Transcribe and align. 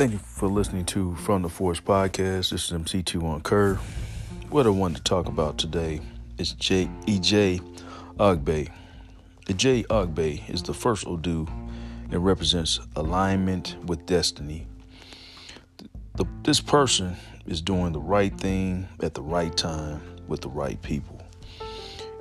Thank 0.00 0.12
you 0.12 0.18
for 0.18 0.48
listening 0.48 0.86
to 0.86 1.14
From 1.16 1.42
the 1.42 1.50
Forest 1.50 1.84
podcast. 1.84 2.52
This 2.52 2.52
is 2.52 2.70
MC2 2.70 3.22
on 3.22 3.42
Kerr. 3.42 3.74
What 4.48 4.64
I 4.64 4.70
wanted 4.70 4.96
to 4.96 5.02
talk 5.02 5.26
about 5.26 5.58
today 5.58 6.00
is 6.38 6.54
J- 6.54 6.88
Eji 7.04 7.60
Ogbe. 8.16 8.70
Eji 9.44 9.86
Ogbe 9.88 10.48
is 10.48 10.62
the 10.62 10.72
first 10.72 11.06
Odu 11.06 11.46
and 12.10 12.24
represents 12.24 12.80
alignment 12.96 13.76
with 13.84 14.06
destiny. 14.06 14.66
The, 16.14 16.26
this 16.44 16.62
person 16.62 17.14
is 17.44 17.60
doing 17.60 17.92
the 17.92 18.00
right 18.00 18.34
thing 18.40 18.88
at 19.02 19.12
the 19.12 19.22
right 19.22 19.54
time 19.54 20.00
with 20.28 20.40
the 20.40 20.48
right 20.48 20.80
people. 20.80 21.20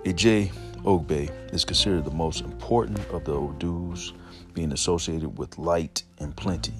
Eji 0.04 0.52
Ogbe 0.84 1.32
is 1.54 1.64
considered 1.64 2.04
the 2.04 2.12
most 2.12 2.42
important 2.42 3.00
of 3.12 3.24
the 3.24 3.32
Odus, 3.32 4.12
being 4.54 4.74
associated 4.74 5.38
with 5.38 5.58
light 5.58 6.04
and 6.20 6.36
plenty. 6.36 6.74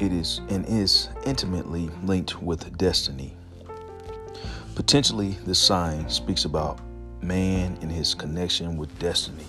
It 0.00 0.12
is 0.12 0.40
and 0.48 0.64
is 0.66 1.08
intimately 1.26 1.90
linked 2.04 2.40
with 2.40 2.78
destiny. 2.78 3.36
Potentially, 4.76 5.36
this 5.44 5.58
sign 5.58 6.08
speaks 6.08 6.44
about 6.44 6.78
man 7.20 7.76
and 7.82 7.90
his 7.90 8.14
connection 8.14 8.76
with 8.76 8.96
destiny. 9.00 9.46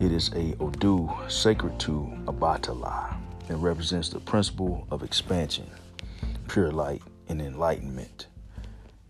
It 0.00 0.10
is 0.10 0.30
a 0.34 0.56
Odu 0.58 1.08
sacred 1.28 1.78
to 1.80 2.12
Obatala 2.24 3.16
and 3.48 3.62
represents 3.62 4.08
the 4.08 4.18
principle 4.18 4.84
of 4.90 5.04
expansion, 5.04 5.70
pure 6.48 6.72
light, 6.72 7.02
and 7.28 7.40
enlightenment. 7.40 8.26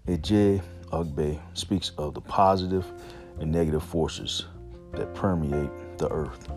Eji 0.07 0.61
Ogbe 0.93 1.39
speaks 1.55 1.93
of 1.97 2.13
the 2.13 2.21
positive 2.21 2.85
and 3.39 3.51
negative 3.51 3.83
forces 3.83 4.45
that 4.93 5.15
permeate 5.15 5.71
the 5.97 6.11
earth. 6.11 6.51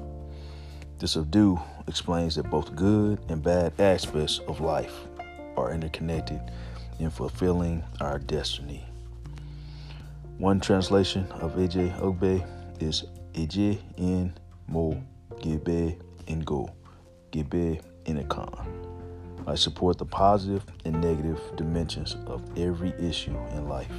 This 1.03 1.17
Odu 1.17 1.59
explains 1.85 2.35
that 2.35 2.49
both 2.49 2.77
good 2.77 3.19
and 3.27 3.43
bad 3.43 3.73
aspects 3.77 4.39
of 4.47 4.61
life 4.61 4.95
are 5.57 5.73
interconnected 5.73 6.39
in 6.97 7.09
fulfilling 7.09 7.83
our 7.99 8.19
destiny. 8.19 8.85
One 10.37 10.61
translation 10.61 11.29
of 11.33 11.55
Eji 11.55 11.93
Ogbe 11.99 12.47
is 12.81 13.03
Eje 13.33 13.81
in 13.97 14.33
Mo 14.69 15.03
Gebe 15.41 15.99
in 16.27 16.39
Go 16.39 16.69
Gebe 17.33 17.81
in. 18.05 18.25
I 19.45 19.55
support 19.55 19.97
the 19.97 20.05
positive 20.05 20.63
and 20.85 21.01
negative 21.01 21.41
dimensions 21.57 22.15
of 22.27 22.41
every 22.57 22.93
issue 22.97 23.35
in 23.51 23.67
life. 23.67 23.91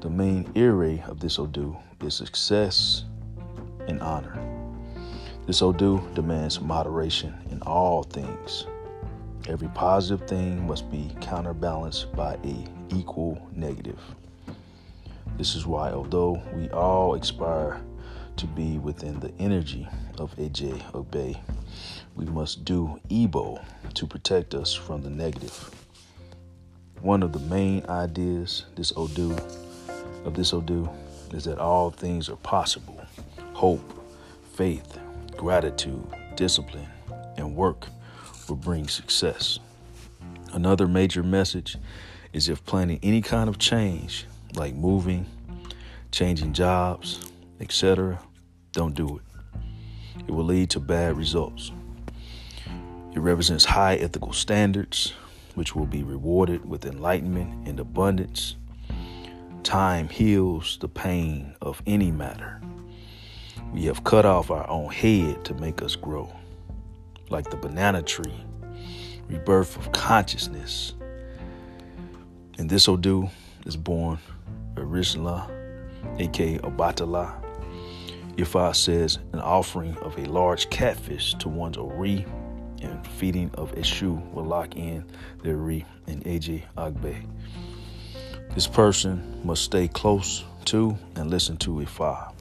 The 0.00 0.10
main 0.10 0.50
area 0.56 1.04
of 1.06 1.20
this 1.20 1.38
Odu 1.38 1.76
is 2.00 2.14
success 2.14 3.04
and 3.86 4.02
honor. 4.02 4.55
This 5.46 5.62
Odu 5.62 6.02
demands 6.14 6.60
moderation 6.60 7.32
in 7.52 7.62
all 7.62 8.02
things. 8.02 8.66
Every 9.46 9.68
positive 9.68 10.26
thing 10.26 10.66
must 10.66 10.90
be 10.90 11.08
counterbalanced 11.20 12.12
by 12.16 12.34
a 12.42 12.66
equal 12.92 13.40
negative. 13.54 14.00
This 15.38 15.54
is 15.54 15.64
why, 15.64 15.92
although 15.92 16.42
we 16.52 16.68
all 16.70 17.14
aspire 17.14 17.80
to 18.38 18.46
be 18.48 18.78
within 18.78 19.20
the 19.20 19.32
energy 19.38 19.86
of 20.18 20.34
Eji 20.34 20.82
Ogbe, 20.90 21.38
we 22.16 22.24
must 22.24 22.64
do 22.64 23.00
Ebo 23.08 23.60
to 23.94 24.04
protect 24.04 24.52
us 24.52 24.74
from 24.74 25.02
the 25.02 25.10
negative. 25.10 25.70
One 27.02 27.22
of 27.22 27.32
the 27.32 27.38
main 27.38 27.86
ideas 27.88 28.64
this 28.74 28.92
Odu 28.96 29.36
of 30.24 30.34
this 30.34 30.52
Odu 30.52 30.88
is 31.32 31.44
that 31.44 31.58
all 31.60 31.92
things 31.92 32.28
are 32.28 32.36
possible. 32.36 33.00
Hope, 33.52 34.04
faith, 34.54 34.98
gratitude, 35.36 36.06
discipline, 36.34 36.88
and 37.36 37.54
work 37.54 37.86
will 38.48 38.56
bring 38.56 38.88
success. 38.88 39.58
Another 40.52 40.86
major 40.86 41.22
message 41.22 41.76
is 42.32 42.48
if 42.48 42.64
planning 42.64 42.98
any 43.02 43.20
kind 43.20 43.48
of 43.48 43.58
change, 43.58 44.26
like 44.54 44.74
moving, 44.74 45.26
changing 46.12 46.52
jobs, 46.52 47.30
etc., 47.60 48.18
don't 48.72 48.94
do 48.94 49.18
it. 49.18 49.22
It 50.26 50.30
will 50.30 50.44
lead 50.44 50.70
to 50.70 50.80
bad 50.80 51.16
results. 51.16 51.72
It 53.14 53.20
represents 53.20 53.64
high 53.64 53.96
ethical 53.96 54.32
standards, 54.32 55.14
which 55.54 55.74
will 55.74 55.86
be 55.86 56.02
rewarded 56.02 56.68
with 56.68 56.84
enlightenment 56.84 57.66
and 57.66 57.80
abundance. 57.80 58.56
Time 59.62 60.08
heals 60.08 60.78
the 60.80 60.88
pain 60.88 61.54
of 61.62 61.82
any 61.86 62.10
matter. 62.10 62.60
We 63.72 63.84
have 63.84 64.04
cut 64.04 64.24
off 64.24 64.50
our 64.50 64.68
own 64.68 64.90
head 64.90 65.44
to 65.44 65.54
make 65.54 65.82
us 65.82 65.96
grow. 65.96 66.32
Like 67.28 67.50
the 67.50 67.56
banana 67.56 68.02
tree, 68.02 68.34
rebirth 69.28 69.76
of 69.76 69.92
consciousness. 69.92 70.94
And 72.58 72.70
this 72.70 72.88
Odu 72.88 73.28
is 73.66 73.76
born 73.76 74.18
Arisla, 74.74 75.50
aka 76.18 76.58
Obatala. 76.58 77.42
Ifa 78.36 78.74
says 78.74 79.18
an 79.32 79.40
offering 79.40 79.96
of 79.98 80.16
a 80.18 80.26
large 80.26 80.70
catfish 80.70 81.34
to 81.34 81.48
one's 81.48 81.76
Ori 81.76 82.24
and 82.82 83.06
feeding 83.06 83.50
of 83.54 83.74
Eshu 83.74 84.32
will 84.32 84.44
lock 84.44 84.76
in 84.76 85.04
the 85.42 85.52
Ori 85.52 85.84
and 86.06 86.24
Eji 86.24 86.62
Ogbe. 86.76 87.26
This 88.54 88.66
person 88.66 89.40
must 89.44 89.64
stay 89.64 89.88
close 89.88 90.44
to 90.66 90.96
and 91.16 91.30
listen 91.30 91.56
to 91.58 91.70
Ifa 91.70 92.32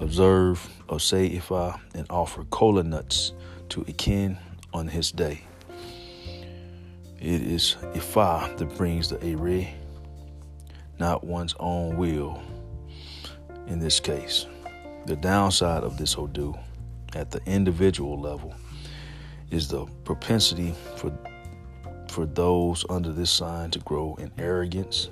observe 0.00 0.68
or 0.88 0.98
say 0.98 1.30
Ifa 1.30 1.78
and 1.94 2.06
offer 2.10 2.44
cola 2.44 2.82
nuts 2.82 3.32
to 3.68 3.82
Akin 3.82 4.36
on 4.72 4.88
his 4.88 5.12
day. 5.12 5.42
It 7.20 7.42
is 7.42 7.76
Ifa 7.94 8.56
that 8.56 8.76
brings 8.76 9.10
the 9.10 9.22
Ere, 9.22 9.68
not 10.98 11.22
one's 11.22 11.54
own 11.60 11.96
will 11.96 12.42
in 13.66 13.78
this 13.78 14.00
case. 14.00 14.46
The 15.06 15.16
downside 15.16 15.84
of 15.84 15.98
this 15.98 16.16
Odu 16.16 16.54
at 17.14 17.30
the 17.30 17.40
individual 17.46 18.18
level 18.18 18.54
is 19.50 19.68
the 19.68 19.84
propensity 20.04 20.74
for 20.96 21.12
for 22.08 22.26
those 22.26 22.84
under 22.90 23.12
this 23.12 23.30
sign 23.30 23.70
to 23.70 23.78
grow 23.80 24.16
in 24.18 24.32
arrogance 24.36 25.10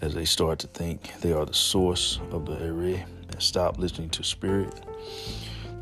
as 0.00 0.14
they 0.14 0.24
start 0.24 0.58
to 0.58 0.66
think 0.66 1.12
they 1.20 1.32
are 1.32 1.46
the 1.46 1.54
source 1.54 2.18
of 2.32 2.44
the 2.44 2.60
Ere 2.60 3.04
and 3.30 3.42
stop 3.42 3.78
listening 3.78 4.10
to 4.10 4.24
spirit. 4.24 4.74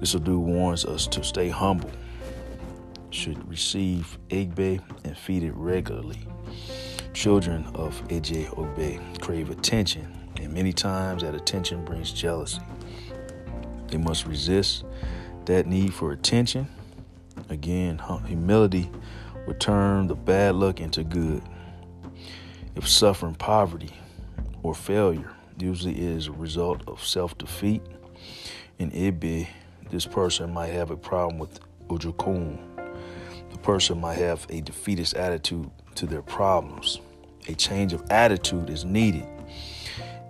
This 0.00 0.14
Odu 0.14 0.38
warns 0.38 0.84
us 0.84 1.06
to 1.08 1.24
stay 1.24 1.48
humble, 1.48 1.90
should 3.10 3.48
receive 3.48 4.18
Egbe 4.28 4.80
and 5.04 5.16
feed 5.16 5.42
it 5.42 5.54
regularly. 5.54 6.18
Children 7.14 7.64
of 7.74 8.06
Eji 8.08 8.46
Ogbe 8.56 9.20
crave 9.22 9.50
attention, 9.50 10.30
and 10.36 10.52
many 10.52 10.72
times 10.72 11.22
that 11.22 11.34
attention 11.34 11.84
brings 11.84 12.12
jealousy. 12.12 12.60
They 13.88 13.96
must 13.96 14.26
resist 14.26 14.84
that 15.46 15.66
need 15.66 15.94
for 15.94 16.12
attention. 16.12 16.68
Again, 17.48 18.00
humility 18.26 18.90
will 19.46 19.54
turn 19.54 20.08
the 20.08 20.14
bad 20.14 20.56
luck 20.56 20.80
into 20.80 21.04
good. 21.04 21.42
If 22.74 22.86
suffering 22.86 23.36
poverty 23.36 23.94
or 24.62 24.74
failure 24.74 25.35
usually 25.58 25.98
is 25.98 26.26
a 26.26 26.32
result 26.32 26.82
of 26.86 27.04
self 27.04 27.36
defeat. 27.38 27.82
In 28.78 28.90
Ibi, 28.92 29.48
this 29.90 30.06
person 30.06 30.52
might 30.52 30.68
have 30.68 30.90
a 30.90 30.96
problem 30.96 31.38
with 31.38 31.60
Ujukun. 31.88 32.58
The 33.52 33.58
person 33.58 34.00
might 34.00 34.18
have 34.18 34.46
a 34.50 34.60
defeatist 34.60 35.14
attitude 35.14 35.70
to 35.94 36.06
their 36.06 36.22
problems. 36.22 37.00
A 37.48 37.54
change 37.54 37.92
of 37.92 38.02
attitude 38.10 38.70
is 38.70 38.84
needed. 38.84 39.26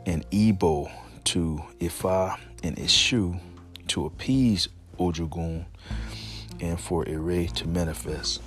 And 0.05 0.29
Igbo 0.31 0.91
to 1.25 1.61
Ifa 1.81 2.39
and 2.63 2.77
Eshu 2.77 3.41
to 3.89 4.07
appease 4.07 4.69
Ojugun 4.99 5.65
and 6.61 6.81
for 6.81 7.07
Ere 7.09 7.47
to 7.49 7.69
manifest. 7.69 8.43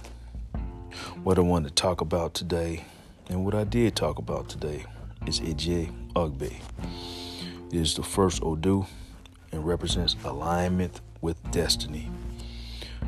What 1.24 1.38
I 1.38 1.42
want 1.42 1.68
to 1.68 1.72
talk 1.74 2.02
about 2.02 2.34
today, 2.34 2.86
and 3.30 3.46
what 3.46 3.54
I 3.54 3.64
did 3.64 3.96
talk 3.96 4.18
about 4.18 4.50
today, 4.50 4.86
is 5.30 5.40
Eji 5.42 5.94
Ogbe. 6.16 6.52
It 7.72 7.76
is 7.80 7.94
the 7.94 8.02
first 8.02 8.42
Odu 8.42 8.88
and 9.52 9.64
represents 9.64 10.16
alignment 10.24 11.02
with 11.22 11.38
destiny. 11.52 12.10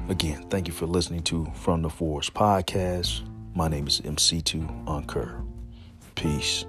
Again, 0.07 0.45
thank 0.51 0.67
you 0.67 0.73
for 0.73 0.85
listening 0.85 1.23
to 1.23 1.51
From 1.55 1.81
the 1.81 1.89
Forest 1.89 2.35
podcast. 2.35 3.23
My 3.55 3.67
name 3.67 3.87
is 3.87 4.01
MC2 4.01 4.85
Unker. 4.85 5.43
Peace. 6.13 6.65